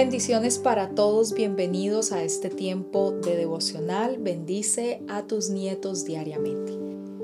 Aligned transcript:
Bendiciones 0.00 0.58
para 0.58 0.94
todos, 0.94 1.34
bienvenidos 1.34 2.10
a 2.10 2.22
este 2.22 2.48
tiempo 2.48 3.12
de 3.12 3.36
devocional. 3.36 4.16
Bendice 4.16 5.02
a 5.08 5.26
tus 5.26 5.50
nietos 5.50 6.06
diariamente. 6.06 6.72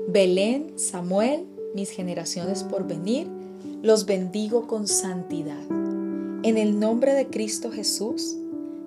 Belén, 0.07 0.73
Samuel, 0.75 1.47
mis 1.73 1.89
generaciones 1.89 2.63
por 2.63 2.85
venir, 2.85 3.27
los 3.81 4.05
bendigo 4.05 4.67
con 4.67 4.87
santidad. 4.87 5.63
En 6.43 6.59
el 6.59 6.79
nombre 6.79 7.15
de 7.15 7.25
Cristo 7.25 7.71
Jesús, 7.71 8.37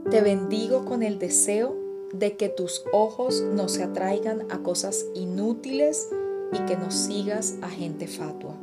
te 0.08 0.20
bendigo 0.20 0.84
con 0.84 1.02
el 1.02 1.18
deseo 1.18 1.74
de 2.12 2.36
que 2.36 2.48
tus 2.48 2.84
ojos 2.92 3.42
no 3.42 3.68
se 3.68 3.82
atraigan 3.82 4.42
a 4.50 4.62
cosas 4.62 5.04
inútiles 5.16 6.08
y 6.52 6.64
que 6.66 6.76
no 6.76 6.92
sigas 6.92 7.56
a 7.60 7.68
gente 7.68 8.06
fatua. 8.06 8.54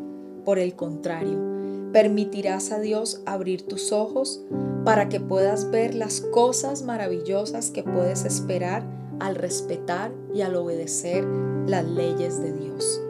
Por 0.45 0.57
el 0.57 0.73
contrario, 0.77 1.56
permitirás 1.91 2.71
a 2.71 2.79
Dios 2.79 3.21
abrir 3.25 3.67
tus 3.67 3.91
ojos 3.91 4.41
para 4.83 5.09
que 5.09 5.19
puedas 5.19 5.69
ver 5.71 5.95
las 5.95 6.21
cosas 6.21 6.83
maravillosas 6.83 7.71
que 7.71 7.83
puedes 7.83 8.25
esperar 8.25 8.83
al 9.19 9.35
respetar 9.35 10.11
y 10.33 10.41
al 10.41 10.55
obedecer 10.55 11.25
las 11.67 11.85
leyes 11.85 12.39
de 12.39 12.53
Dios. 12.53 13.01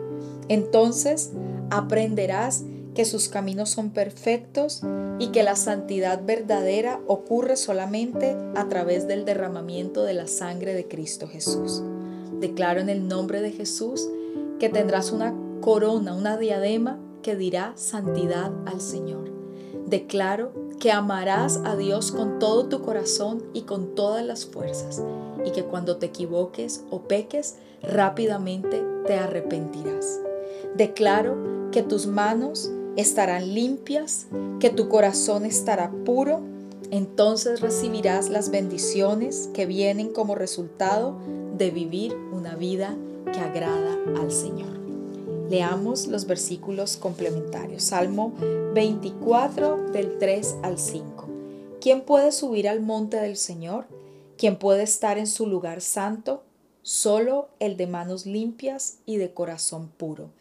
Entonces 0.48 1.32
aprenderás 1.70 2.64
que 2.96 3.06
sus 3.06 3.30
caminos 3.30 3.70
son 3.70 3.92
perfectos 3.92 4.82
y 5.20 5.28
que 5.28 5.44
la 5.44 5.56
santidad 5.56 6.24
verdadera 6.26 7.00
ocurre 7.06 7.56
solamente 7.56 8.36
a 8.56 8.68
través 8.70 9.08
del 9.08 9.26
derramamiento 9.26 10.04
de 10.04 10.14
la 10.14 10.28
sangre 10.28 10.74
de 10.74 10.88
Cristo 10.88 11.28
Jesús. 11.28 11.84
Declaro 12.40 12.80
en 12.80 12.90
el 12.90 13.08
nombre 13.08 13.42
de 13.42 13.52
Jesús 13.52 14.08
que 14.60 14.70
tendrás 14.70 15.12
una 15.12 15.36
corona, 15.62 16.16
una 16.16 16.38
diadema 16.38 17.00
que 17.28 17.36
dirá 17.36 17.74
santidad 17.76 18.54
al 18.66 18.80
Señor. 18.80 19.30
Declaro 19.86 20.54
que 20.80 20.94
amarás 20.94 21.60
a 21.66 21.76
Dios 21.76 22.14
con 22.14 22.40
todo 22.40 22.70
tu 22.70 22.82
corazón 22.82 23.44
y 23.52 23.64
con 23.64 23.96
todas 23.96 24.26
las 24.26 24.46
fuerzas, 24.46 25.04
y 25.44 25.52
que 25.52 25.66
cuando 25.66 25.98
te 25.98 26.06
equivoques 26.06 26.86
o 26.90 27.02
peques, 27.02 27.56
rápidamente 27.84 28.82
te 29.06 29.16
arrepentirás. 29.16 30.22
Declaro 30.78 31.70
que 31.74 31.84
tus 31.84 32.08
manos 32.08 32.72
estarán 32.96 33.54
limpias, 33.54 34.28
que 34.62 34.70
tu 34.70 34.88
corazón 34.88 35.44
estará 35.44 35.92
puro, 36.06 36.40
entonces 36.92 37.60
recibirás 37.60 38.30
las 38.30 38.52
bendiciones 38.52 39.50
que 39.54 39.66
vienen 39.66 40.14
como 40.14 40.34
resultado 40.34 41.18
de 41.58 41.72
vivir 41.72 42.16
una 42.32 42.56
vida 42.56 42.96
que 43.34 43.40
agrada 43.42 43.98
al 44.18 44.32
Señor. 44.32 44.87
Leamos 45.50 46.08
los 46.08 46.28
versículos 46.28 46.98
complementarios. 46.98 47.84
Salmo 47.84 48.34
24 48.74 49.92
del 49.92 50.18
3 50.18 50.56
al 50.62 50.78
5. 50.78 51.30
¿Quién 51.80 52.02
puede 52.02 52.34
subir 52.34 52.68
al 52.68 52.82
monte 52.82 53.16
del 53.16 53.38
Señor? 53.38 53.86
¿Quién 54.38 54.58
puede 54.58 54.84
estar 54.84 55.18
en 55.18 55.26
su 55.26 55.48
lugar 55.48 55.80
santo? 55.80 56.44
Solo 56.82 57.48
el 57.60 57.78
de 57.78 57.88
manos 57.88 58.26
limpias 58.26 58.98
y 59.06 59.16
de 59.16 59.34
corazón 59.34 59.88
puro. 59.88 60.32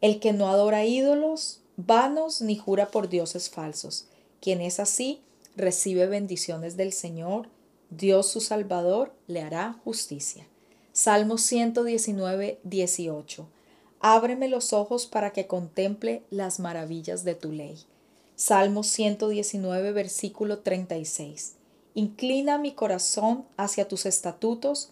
El 0.00 0.18
que 0.18 0.32
no 0.32 0.48
adora 0.48 0.86
ídolos 0.86 1.60
vanos 1.76 2.40
ni 2.40 2.56
jura 2.56 2.88
por 2.88 3.10
dioses 3.10 3.50
falsos. 3.50 4.06
Quien 4.40 4.62
es 4.62 4.80
así 4.80 5.20
recibe 5.56 6.06
bendiciones 6.06 6.78
del 6.78 6.94
Señor. 6.94 7.48
Dios 7.90 8.30
su 8.30 8.40
Salvador 8.40 9.12
le 9.26 9.42
hará 9.42 9.78
justicia. 9.84 10.46
Salmo 10.92 11.36
119, 11.36 12.60
18. 12.64 13.46
Ábreme 14.06 14.48
los 14.48 14.74
ojos 14.74 15.06
para 15.06 15.32
que 15.32 15.46
contemple 15.46 16.24
las 16.28 16.60
maravillas 16.60 17.24
de 17.24 17.34
tu 17.34 17.52
ley. 17.52 17.78
Salmo 18.36 18.82
119, 18.82 19.92
versículo 19.92 20.58
36. 20.58 21.54
Inclina 21.94 22.58
mi 22.58 22.72
corazón 22.72 23.46
hacia 23.56 23.88
tus 23.88 24.04
estatutos 24.04 24.90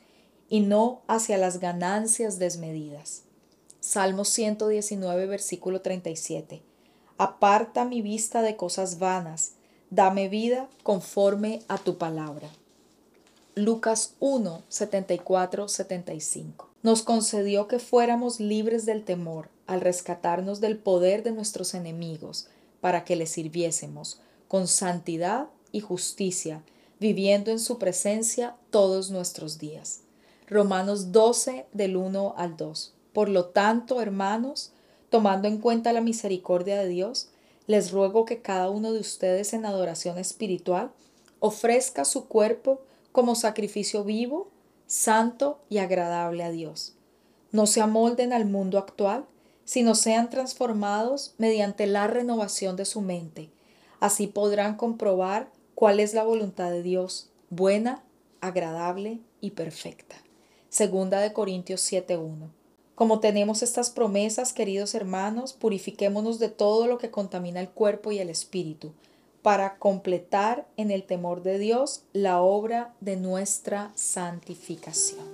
y 0.48 0.60
no 0.60 1.02
hacia 1.08 1.36
las 1.36 1.60
ganancias 1.60 2.38
desmedidas. 2.38 3.24
Salmo 3.80 4.24
119, 4.24 5.26
versículo 5.26 5.82
37. 5.82 6.62
Aparta 7.18 7.84
mi 7.84 8.00
vista 8.00 8.40
de 8.40 8.56
cosas 8.56 8.98
vanas, 8.98 9.56
dame 9.90 10.30
vida 10.30 10.70
conforme 10.84 11.60
a 11.68 11.76
tu 11.76 11.98
palabra. 11.98 12.48
Lucas 13.56 14.14
1, 14.20 14.62
74, 14.70 15.68
75 15.68 16.71
nos 16.82 17.02
concedió 17.02 17.68
que 17.68 17.78
fuéramos 17.78 18.40
libres 18.40 18.86
del 18.86 19.04
temor 19.04 19.48
al 19.66 19.80
rescatarnos 19.80 20.60
del 20.60 20.76
poder 20.78 21.22
de 21.22 21.32
nuestros 21.32 21.74
enemigos, 21.74 22.48
para 22.80 23.04
que 23.04 23.16
le 23.16 23.26
sirviésemos 23.26 24.20
con 24.48 24.66
santidad 24.66 25.48
y 25.70 25.80
justicia, 25.80 26.62
viviendo 26.98 27.50
en 27.50 27.58
su 27.58 27.78
presencia 27.78 28.56
todos 28.70 29.10
nuestros 29.10 29.58
días. 29.58 30.00
Romanos 30.48 31.12
12 31.12 31.66
del 31.72 31.96
1 31.96 32.34
al 32.36 32.56
2. 32.56 32.92
Por 33.12 33.28
lo 33.28 33.46
tanto, 33.46 34.02
hermanos, 34.02 34.72
tomando 35.08 35.48
en 35.48 35.58
cuenta 35.58 35.92
la 35.92 36.00
misericordia 36.00 36.80
de 36.80 36.88
Dios, 36.88 37.28
les 37.66 37.92
ruego 37.92 38.24
que 38.24 38.42
cada 38.42 38.68
uno 38.68 38.92
de 38.92 39.00
ustedes 39.00 39.52
en 39.52 39.64
adoración 39.64 40.18
espiritual 40.18 40.90
ofrezca 41.38 42.04
su 42.04 42.26
cuerpo 42.26 42.80
como 43.12 43.34
sacrificio 43.34 44.04
vivo, 44.04 44.48
santo 44.92 45.58
y 45.70 45.78
agradable 45.78 46.44
a 46.44 46.50
Dios. 46.50 46.92
No 47.50 47.66
se 47.66 47.80
amolden 47.80 48.34
al 48.34 48.44
mundo 48.44 48.76
actual, 48.76 49.24
sino 49.64 49.94
sean 49.94 50.28
transformados 50.28 51.34
mediante 51.38 51.86
la 51.86 52.08
renovación 52.08 52.76
de 52.76 52.84
su 52.84 53.00
mente. 53.00 53.48
Así 54.00 54.26
podrán 54.26 54.76
comprobar 54.76 55.50
cuál 55.74 55.98
es 55.98 56.12
la 56.12 56.24
voluntad 56.24 56.70
de 56.70 56.82
Dios, 56.82 57.30
buena, 57.48 58.04
agradable 58.42 59.20
y 59.40 59.52
perfecta. 59.52 60.16
Segunda 60.68 61.20
de 61.20 61.32
Corintios 61.32 61.80
7:1. 61.80 62.50
Como 62.94 63.18
tenemos 63.18 63.62
estas 63.62 63.88
promesas, 63.88 64.52
queridos 64.52 64.94
hermanos, 64.94 65.54
purifiquémonos 65.54 66.38
de 66.38 66.50
todo 66.50 66.86
lo 66.86 66.98
que 66.98 67.10
contamina 67.10 67.60
el 67.60 67.70
cuerpo 67.70 68.12
y 68.12 68.18
el 68.18 68.28
espíritu 68.28 68.92
para 69.42 69.76
completar 69.78 70.66
en 70.76 70.90
el 70.90 71.02
temor 71.02 71.42
de 71.42 71.58
Dios 71.58 72.04
la 72.12 72.40
obra 72.40 72.94
de 73.00 73.16
nuestra 73.16 73.90
santificación. 73.94 75.24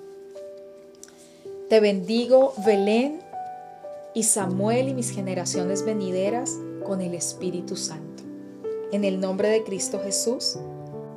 Te 1.69 1.80
bendigo, 1.80 2.54
Belén 2.64 3.20
y 4.14 4.22
Samuel 4.22 4.88
y 4.88 4.94
mis 4.94 5.10
generaciones 5.10 5.84
venideras 5.84 6.58
con 6.86 7.02
el 7.02 7.14
Espíritu 7.14 7.76
Santo. 7.76 8.22
En 8.91 9.04
el 9.04 9.20
nombre 9.20 9.50
de 9.50 9.62
Cristo 9.64 10.00
Jesús, 10.02 10.56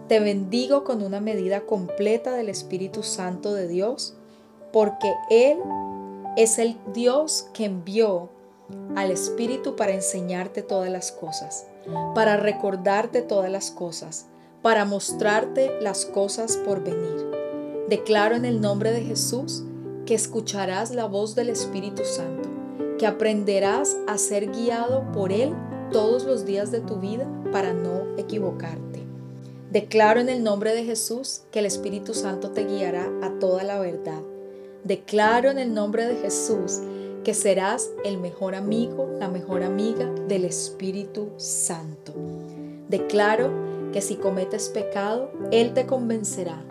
te 0.10 0.20
bendigo 0.20 0.84
con 0.84 1.02
una 1.02 1.22
medida 1.22 1.62
completa 1.62 2.34
del 2.36 2.50
Espíritu 2.50 3.02
Santo 3.02 3.54
de 3.54 3.70
Dios, 3.70 4.16
porque 4.74 5.14
Él 5.30 5.58
es 6.36 6.60
el 6.60 6.76
Dios 6.94 7.48
que 7.54 7.64
envió 7.64 8.30
al 8.96 9.12
Espíritu 9.12 9.76
para 9.76 9.94
enseñarte 9.94 10.62
todas 10.62 10.90
las 10.90 11.12
cosas 11.12 11.66
para 12.14 12.38
recordarte 12.38 13.22
todas 13.22 13.52
las 13.52 13.72
cosas, 13.72 14.26
para 14.62 14.86
mostrarte 14.86 15.72
las 15.82 16.06
cosas 16.06 16.58
por 16.58 16.84
venir. 16.84 17.32
Declaro 17.90 18.36
en 18.36 18.46
el 18.46 18.62
nombre 18.62 18.92
de 18.92 19.02
Jesús 19.02 19.64
que 20.06 20.16
escucharás 20.16 20.92
la 20.92 21.06
voz 21.06 21.36
del 21.36 21.50
Espíritu 21.50 22.04
Santo, 22.06 22.50
que 22.98 23.08
aprenderás 23.08 23.98
a 24.08 24.18
ser 24.18 24.52
guiado 24.52 25.12
por 25.12 25.32
Él 25.32 25.54
todos 25.92 26.24
los 26.24 26.46
días 26.46 26.72
de 26.72 26.80
tu 26.80 26.98
vida 26.98 27.28
para 27.52 27.74
no 27.74 28.18
equivocarte. 28.18 29.02
Declaro 29.72 30.20
en 30.20 30.30
el 30.30 30.44
nombre 30.44 30.76
de 30.76 30.84
Jesús 30.84 31.42
que 31.52 31.60
el 31.60 31.66
Espíritu 31.66 32.14
Santo 32.14 32.52
te 32.52 32.66
guiará 32.66 33.10
a 33.22 33.40
toda 33.40 33.64
la 33.64 33.80
verdad. 33.80 34.22
Declaro 34.84 35.50
en 35.50 35.60
el 35.60 35.74
nombre 35.74 36.06
de 36.06 36.16
Jesús 36.16 36.82
que 37.24 37.34
serás 37.34 37.90
el 38.04 38.18
mejor 38.18 38.56
amigo, 38.56 39.08
la 39.20 39.28
mejor 39.28 39.64
amiga 39.64 40.12
del 40.28 40.46
Espíritu 40.46 41.30
Santo. 41.38 42.14
Declaro 42.90 43.50
que 43.94 44.02
si 44.02 44.16
cometes 44.16 44.70
pecado, 44.70 45.32
Él 45.52 45.74
te 45.74 45.86
convencerá 45.86 46.64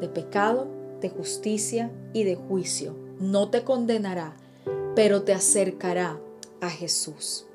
de 0.00 0.08
pecado, 0.08 0.66
de 1.00 1.08
justicia 1.08 1.90
y 2.12 2.24
de 2.24 2.36
juicio. 2.36 2.94
No 3.18 3.48
te 3.48 3.62
condenará, 3.62 4.34
pero 4.94 5.22
te 5.22 5.32
acercará 5.32 6.18
a 6.60 6.68
Jesús. 6.68 7.46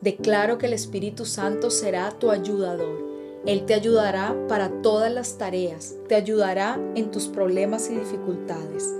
Declaro 0.00 0.58
que 0.58 0.66
el 0.66 0.72
Espíritu 0.72 1.24
Santo 1.24 1.70
será 1.70 2.10
tu 2.12 2.30
ayudador. 2.30 3.06
Él 3.46 3.66
te 3.66 3.74
ayudará 3.74 4.34
para 4.48 4.68
todas 4.82 5.12
las 5.12 5.38
tareas, 5.38 5.94
te 6.08 6.14
ayudará 6.14 6.78
en 6.94 7.10
tus 7.10 7.26
problemas 7.28 7.90
y 7.90 7.94
dificultades. 7.94 8.94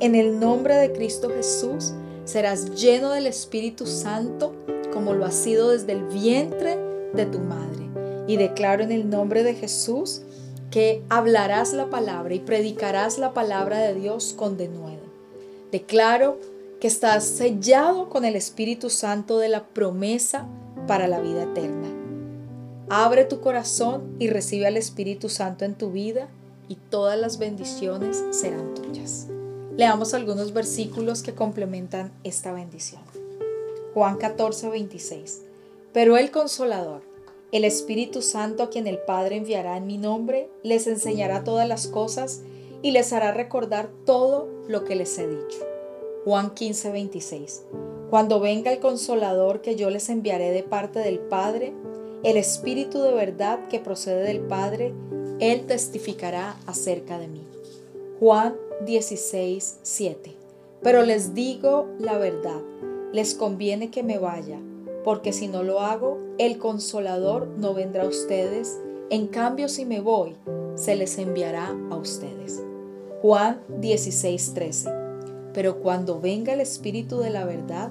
En 0.00 0.14
el 0.14 0.38
nombre 0.38 0.76
de 0.76 0.92
Cristo 0.92 1.30
Jesús, 1.30 1.94
serás 2.26 2.74
lleno 2.74 3.10
del 3.10 3.26
Espíritu 3.26 3.86
Santo 3.86 4.54
como 4.92 5.14
lo 5.14 5.24
has 5.24 5.34
sido 5.34 5.70
desde 5.70 5.92
el 5.92 6.04
vientre 6.04 6.78
de 7.14 7.26
tu 7.26 7.38
madre. 7.38 7.86
Y 8.26 8.36
declaro 8.36 8.82
en 8.82 8.92
el 8.92 9.08
nombre 9.08 9.42
de 9.42 9.54
Jesús 9.54 10.22
que 10.70 11.02
hablarás 11.08 11.72
la 11.72 11.88
palabra 11.90 12.34
y 12.34 12.40
predicarás 12.40 13.18
la 13.18 13.32
palabra 13.32 13.78
de 13.78 13.94
Dios 13.94 14.34
con 14.36 14.56
denuedo. 14.56 15.06
Declaro 15.70 16.38
que 16.80 16.88
estás 16.88 17.24
sellado 17.24 18.08
con 18.08 18.24
el 18.24 18.36
Espíritu 18.36 18.90
Santo 18.90 19.38
de 19.38 19.48
la 19.48 19.64
promesa 19.64 20.46
para 20.86 21.08
la 21.08 21.20
vida 21.20 21.44
eterna. 21.44 21.88
Abre 22.88 23.24
tu 23.24 23.40
corazón 23.40 24.16
y 24.18 24.28
recibe 24.28 24.66
al 24.66 24.76
Espíritu 24.76 25.28
Santo 25.28 25.64
en 25.64 25.74
tu 25.74 25.90
vida 25.90 26.28
y 26.68 26.76
todas 26.90 27.18
las 27.18 27.38
bendiciones 27.38 28.24
serán 28.30 28.74
tuyas. 28.74 29.28
Leamos 29.76 30.14
algunos 30.14 30.54
versículos 30.54 31.22
que 31.22 31.34
complementan 31.34 32.10
esta 32.24 32.50
bendición. 32.50 33.02
Juan 33.92 34.16
14, 34.16 34.70
26. 34.70 35.42
Pero 35.92 36.16
el 36.16 36.30
consolador, 36.30 37.02
el 37.52 37.62
Espíritu 37.66 38.22
Santo 38.22 38.62
a 38.62 38.70
quien 38.70 38.86
el 38.86 38.96
Padre 38.96 39.36
enviará 39.36 39.76
en 39.76 39.86
mi 39.86 39.98
nombre, 39.98 40.48
les 40.62 40.86
enseñará 40.86 41.44
todas 41.44 41.68
las 41.68 41.88
cosas 41.88 42.40
y 42.80 42.92
les 42.92 43.12
hará 43.12 43.32
recordar 43.32 43.90
todo 44.06 44.48
lo 44.66 44.84
que 44.84 44.94
les 44.94 45.18
he 45.18 45.28
dicho. 45.28 45.58
Juan 46.24 46.54
15, 46.54 46.92
26. 46.92 47.62
Cuando 48.08 48.40
venga 48.40 48.72
el 48.72 48.78
consolador 48.78 49.60
que 49.60 49.76
yo 49.76 49.90
les 49.90 50.08
enviaré 50.08 50.52
de 50.52 50.62
parte 50.62 51.00
del 51.00 51.18
Padre, 51.18 51.74
el 52.22 52.38
Espíritu 52.38 53.02
de 53.02 53.12
verdad 53.12 53.68
que 53.68 53.78
procede 53.78 54.22
del 54.22 54.40
Padre, 54.40 54.94
Él 55.38 55.66
testificará 55.66 56.56
acerca 56.66 57.18
de 57.18 57.28
mí. 57.28 57.42
Juan 58.18 58.54
16, 58.84 59.78
7. 59.82 60.36
Pero 60.82 61.02
les 61.02 61.34
digo 61.34 61.88
la 61.98 62.18
verdad, 62.18 62.60
les 63.12 63.34
conviene 63.34 63.90
que 63.90 64.02
me 64.02 64.18
vaya, 64.18 64.60
porque 65.04 65.32
si 65.32 65.48
no 65.48 65.62
lo 65.62 65.80
hago, 65.80 66.18
el 66.38 66.58
consolador 66.58 67.48
no 67.58 67.74
vendrá 67.74 68.04
a 68.04 68.08
ustedes, 68.08 68.78
en 69.08 69.28
cambio 69.28 69.68
si 69.68 69.84
me 69.84 70.00
voy, 70.00 70.36
se 70.74 70.94
les 70.96 71.18
enviará 71.18 71.74
a 71.90 71.96
ustedes. 71.96 72.62
Juan 73.22 73.60
16, 73.80 74.52
13. 74.54 74.90
Pero 75.54 75.80
cuando 75.80 76.20
venga 76.20 76.52
el 76.52 76.60
Espíritu 76.60 77.18
de 77.18 77.30
la 77.30 77.44
verdad, 77.44 77.90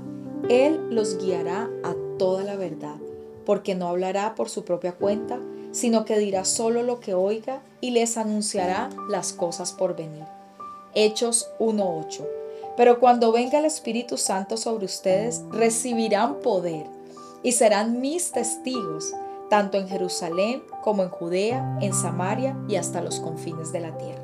Él 0.50 0.80
los 0.92 1.18
guiará 1.18 1.70
a 1.84 1.96
toda 2.20 2.44
la 2.44 2.56
verdad, 2.56 2.98
porque 3.46 3.74
no 3.76 3.88
hablará 3.88 4.36
por 4.36 4.50
su 4.50 4.64
propia 4.64 4.94
cuenta, 4.94 5.40
sino 5.72 6.06
que 6.06 6.20
dirá 6.20 6.46
solo 6.46 6.84
lo 6.84 7.00
que 7.00 7.16
oiga 7.16 7.62
y 7.82 7.92
les 7.92 8.18
anunciará 8.18 8.90
las 9.10 9.34
cosas 9.34 9.74
por 9.74 9.96
venir. 9.96 10.24
Hechos 10.96 11.52
1.8. 11.60 12.26
Pero 12.78 13.00
cuando 13.00 13.32
venga 13.32 13.60
el 13.60 13.66
Espíritu 13.66 14.18
Santo 14.18 14.58
sobre 14.58 14.86
ustedes, 14.86 15.44
recibirán 15.52 16.40
poder 16.42 16.88
y 17.44 17.52
serán 17.52 18.02
mis 18.02 18.32
testigos, 18.32 19.14
tanto 19.50 19.78
en 19.78 19.88
Jerusalén 19.88 20.64
como 20.84 21.04
en 21.04 21.10
Judea, 21.10 21.78
en 21.82 21.94
Samaria 21.94 22.58
y 22.68 22.76
hasta 22.76 23.02
los 23.02 23.20
confines 23.20 23.72
de 23.72 23.82
la 23.82 23.98
tierra. 23.98 24.24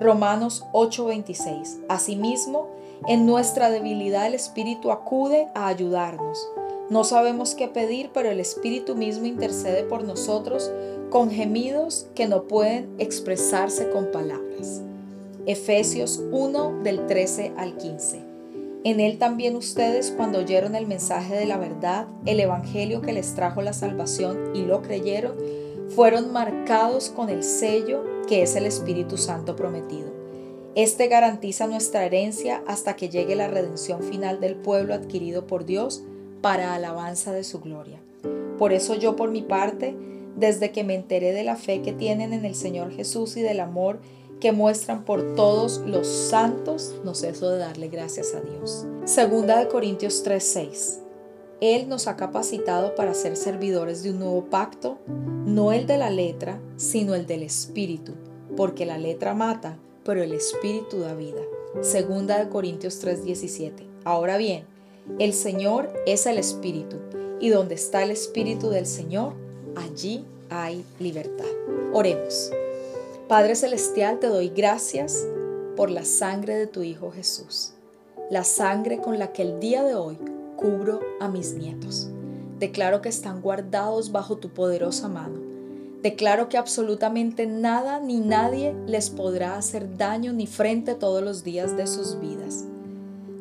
Romanos 0.00 0.64
8:26. 0.72 1.80
Asimismo, 1.88 2.68
en 3.06 3.26
nuestra 3.26 3.70
debilidad 3.70 4.26
el 4.26 4.34
Espíritu 4.34 4.92
acude 4.92 5.48
a 5.54 5.66
ayudarnos. 5.66 6.48
No 6.90 7.04
sabemos 7.04 7.54
qué 7.54 7.68
pedir, 7.68 8.10
pero 8.12 8.30
el 8.30 8.40
Espíritu 8.40 8.94
mismo 8.94 9.26
intercede 9.26 9.84
por 9.84 10.04
nosotros 10.04 10.70
con 11.10 11.30
gemidos 11.30 12.06
que 12.14 12.28
no 12.28 12.44
pueden 12.44 12.94
expresarse 12.98 13.90
con 13.90 14.10
palabras. 14.10 14.82
Efesios 15.46 16.22
1 16.32 16.80
del 16.82 17.06
13 17.06 17.52
al 17.58 17.76
15. 17.76 18.22
En 18.84 19.00
él 19.00 19.18
también 19.18 19.56
ustedes 19.56 20.10
cuando 20.10 20.38
oyeron 20.38 20.74
el 20.74 20.86
mensaje 20.86 21.34
de 21.34 21.44
la 21.44 21.58
verdad, 21.58 22.06
el 22.24 22.40
Evangelio 22.40 23.02
que 23.02 23.12
les 23.12 23.34
trajo 23.34 23.60
la 23.60 23.74
salvación 23.74 24.52
y 24.54 24.62
lo 24.62 24.80
creyeron, 24.80 25.36
fueron 25.90 26.32
marcados 26.32 27.10
con 27.10 27.28
el 27.28 27.42
sello 27.42 28.04
que 28.26 28.42
es 28.42 28.56
el 28.56 28.64
Espíritu 28.64 29.18
Santo 29.18 29.54
prometido. 29.54 30.12
Este 30.74 31.08
garantiza 31.08 31.66
nuestra 31.66 32.06
herencia 32.06 32.62
hasta 32.66 32.96
que 32.96 33.10
llegue 33.10 33.36
la 33.36 33.48
redención 33.48 34.02
final 34.02 34.40
del 34.40 34.56
pueblo 34.56 34.94
adquirido 34.94 35.46
por 35.46 35.66
Dios 35.66 36.02
para 36.40 36.74
alabanza 36.74 37.32
de 37.32 37.44
su 37.44 37.60
gloria. 37.60 38.00
Por 38.58 38.72
eso 38.72 38.94
yo 38.94 39.14
por 39.14 39.30
mi 39.30 39.42
parte, 39.42 39.94
desde 40.36 40.72
que 40.72 40.84
me 40.84 40.94
enteré 40.94 41.32
de 41.32 41.44
la 41.44 41.56
fe 41.56 41.82
que 41.82 41.92
tienen 41.92 42.32
en 42.32 42.46
el 42.46 42.54
Señor 42.54 42.92
Jesús 42.92 43.36
y 43.36 43.42
del 43.42 43.60
amor 43.60 44.00
que 44.40 44.52
muestran 44.52 45.04
por 45.04 45.34
todos 45.34 45.78
los 45.86 46.06
santos, 46.06 46.94
no 47.04 47.14
ceso 47.14 47.50
de 47.50 47.58
darle 47.58 47.88
gracias 47.88 48.34
a 48.34 48.40
Dios. 48.40 48.86
Segunda 49.04 49.58
de 49.58 49.68
Corintios 49.68 50.22
3:6. 50.22 51.00
Él 51.60 51.88
nos 51.88 52.08
ha 52.08 52.16
capacitado 52.16 52.94
para 52.94 53.14
ser 53.14 53.36
servidores 53.36 54.02
de 54.02 54.10
un 54.10 54.18
nuevo 54.18 54.44
pacto, 54.44 54.98
no 55.46 55.72
el 55.72 55.86
de 55.86 55.98
la 55.98 56.10
letra, 56.10 56.60
sino 56.76 57.14
el 57.14 57.26
del 57.26 57.42
espíritu, 57.42 58.12
porque 58.56 58.84
la 58.84 58.98
letra 58.98 59.34
mata, 59.34 59.78
pero 60.04 60.22
el 60.22 60.32
espíritu 60.32 61.00
da 61.00 61.14
vida. 61.14 61.40
Segunda 61.80 62.38
de 62.38 62.50
Corintios 62.50 63.00
3:17. 63.00 63.86
Ahora 64.04 64.36
bien, 64.36 64.64
el 65.18 65.32
Señor 65.32 65.92
es 66.06 66.26
el 66.26 66.38
espíritu, 66.38 66.96
y 67.40 67.50
donde 67.50 67.74
está 67.74 68.02
el 68.02 68.10
espíritu 68.10 68.70
del 68.70 68.86
Señor, 68.86 69.32
allí 69.76 70.24
hay 70.50 70.84
libertad. 70.98 71.46
Oremos. 71.92 72.50
Padre 73.28 73.56
Celestial, 73.56 74.18
te 74.18 74.26
doy 74.26 74.50
gracias 74.50 75.26
por 75.76 75.90
la 75.90 76.04
sangre 76.04 76.56
de 76.56 76.66
tu 76.66 76.82
Hijo 76.82 77.10
Jesús, 77.10 77.72
la 78.30 78.44
sangre 78.44 78.98
con 78.98 79.18
la 79.18 79.32
que 79.32 79.40
el 79.40 79.60
día 79.60 79.82
de 79.82 79.94
hoy 79.94 80.18
cubro 80.56 81.00
a 81.20 81.28
mis 81.28 81.54
nietos. 81.54 82.10
Declaro 82.58 83.00
que 83.00 83.08
están 83.08 83.40
guardados 83.40 84.12
bajo 84.12 84.36
tu 84.36 84.50
poderosa 84.50 85.08
mano. 85.08 85.40
Declaro 86.02 86.50
que 86.50 86.58
absolutamente 86.58 87.46
nada 87.46 87.98
ni 87.98 88.20
nadie 88.20 88.74
les 88.86 89.08
podrá 89.08 89.56
hacer 89.56 89.96
daño 89.96 90.34
ni 90.34 90.46
frente 90.46 90.94
todos 90.94 91.22
los 91.22 91.42
días 91.44 91.78
de 91.78 91.86
sus 91.86 92.20
vidas. 92.20 92.66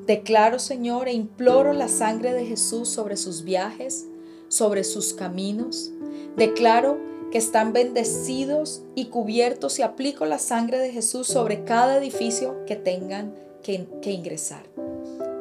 Declaro, 0.07 0.59
Señor, 0.59 1.09
e 1.09 1.13
imploro 1.13 1.73
la 1.73 1.89
sangre 1.89 2.31
de 2.31 2.45
Jesús 2.45 2.87
sobre 2.87 3.17
sus 3.17 3.43
viajes, 3.43 4.05
sobre 4.47 4.85
sus 4.85 5.13
caminos. 5.13 5.91
Declaro 6.37 6.97
que 7.33 7.39
están 7.39 7.73
bendecidos 7.73 8.83
y 8.93 9.05
cubiertos 9.05 9.79
y 9.79 9.81
aplico 9.81 10.27
la 10.27 10.37
sangre 10.37 10.77
de 10.77 10.91
Jesús 10.91 11.25
sobre 11.25 11.63
cada 11.63 11.97
edificio 11.97 12.63
que 12.67 12.75
tengan 12.75 13.33
que, 13.63 13.87
que 14.03 14.11
ingresar. 14.11 14.61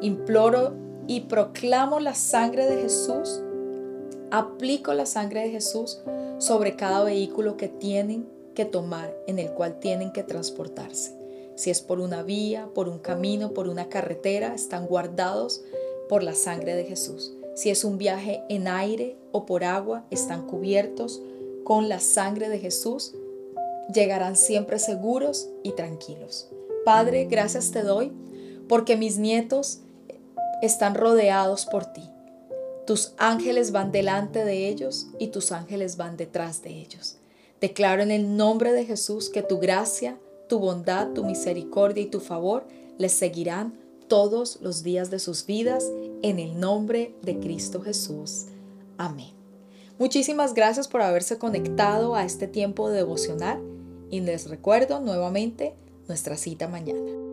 Imploro 0.00 0.72
y 1.06 1.20
proclamo 1.20 2.00
la 2.00 2.14
sangre 2.14 2.64
de 2.64 2.80
Jesús, 2.80 3.42
aplico 4.30 4.94
la 4.94 5.04
sangre 5.04 5.42
de 5.42 5.50
Jesús 5.50 6.00
sobre 6.38 6.76
cada 6.76 7.04
vehículo 7.04 7.58
que 7.58 7.68
tienen 7.68 8.26
que 8.54 8.64
tomar, 8.64 9.14
en 9.26 9.38
el 9.38 9.50
cual 9.50 9.78
tienen 9.78 10.12
que 10.12 10.22
transportarse. 10.22 11.14
Si 11.56 11.68
es 11.68 11.82
por 11.82 12.00
una 12.00 12.22
vía, 12.22 12.70
por 12.74 12.88
un 12.88 13.00
camino, 13.00 13.52
por 13.52 13.68
una 13.68 13.90
carretera, 13.90 14.54
están 14.54 14.86
guardados 14.86 15.62
por 16.08 16.22
la 16.22 16.32
sangre 16.32 16.74
de 16.74 16.84
Jesús. 16.84 17.34
Si 17.54 17.68
es 17.68 17.84
un 17.84 17.98
viaje 17.98 18.42
en 18.48 18.66
aire 18.66 19.18
o 19.30 19.44
por 19.44 19.62
agua, 19.62 20.06
están 20.10 20.46
cubiertos 20.46 21.20
con 21.64 21.88
la 21.88 22.00
sangre 22.00 22.48
de 22.48 22.58
Jesús. 22.58 23.14
Llegarán 23.92 24.36
siempre 24.36 24.78
seguros 24.78 25.48
y 25.62 25.72
tranquilos. 25.72 26.48
Padre, 26.84 27.26
gracias 27.26 27.70
te 27.70 27.82
doy 27.82 28.12
porque 28.68 28.96
mis 28.96 29.18
nietos 29.18 29.80
están 30.62 30.94
rodeados 30.94 31.66
por 31.66 31.86
ti. 31.86 32.08
Tus 32.86 33.12
ángeles 33.18 33.70
van 33.70 33.92
delante 33.92 34.44
de 34.44 34.68
ellos 34.68 35.08
y 35.18 35.28
tus 35.28 35.52
ángeles 35.52 35.96
van 35.96 36.16
detrás 36.16 36.62
de 36.62 36.70
ellos. 36.70 37.16
Declaro 37.60 38.02
en 38.02 38.10
el 38.10 38.36
nombre 38.36 38.72
de 38.72 38.84
Jesús 38.84 39.28
que 39.28 39.42
tu 39.42 39.58
gracia, 39.58 40.18
tu 40.48 40.58
bondad, 40.58 41.12
tu 41.12 41.24
misericordia 41.24 42.02
y 42.02 42.06
tu 42.06 42.18
favor 42.18 42.66
les 42.98 43.12
seguirán 43.12 43.74
todos 44.08 44.58
los 44.60 44.82
días 44.82 45.10
de 45.10 45.18
sus 45.18 45.46
vidas 45.46 45.90
en 46.22 46.38
el 46.38 46.58
nombre 46.58 47.14
de 47.22 47.38
Cristo 47.38 47.80
Jesús. 47.80 48.46
Amén. 48.98 49.41
Muchísimas 49.98 50.54
gracias 50.54 50.88
por 50.88 51.02
haberse 51.02 51.38
conectado 51.38 52.14
a 52.14 52.24
este 52.24 52.48
tiempo 52.48 52.88
de 52.88 52.98
devocional 52.98 53.60
y 54.10 54.20
les 54.20 54.48
recuerdo 54.48 55.00
nuevamente 55.00 55.74
nuestra 56.08 56.36
cita 56.36 56.68
mañana. 56.68 57.31